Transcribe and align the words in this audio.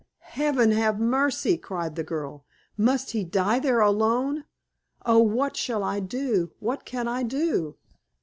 "Heaven 0.33 0.71
have 0.71 0.99
mercy!" 0.99 1.57
cried 1.57 1.95
the 1.95 2.03
girl; 2.03 2.43
"must 2.75 3.11
he 3.11 3.23
die 3.23 3.59
there 3.59 3.81
alone? 3.81 4.45
Oh, 5.05 5.19
what 5.19 5.55
shall 5.55 5.83
I 5.83 5.99
do? 5.99 6.53
What 6.59 6.85
can 6.85 7.07
I 7.07 7.21
do?" 7.21 7.75